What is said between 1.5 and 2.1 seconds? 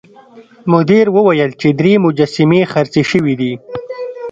چې درې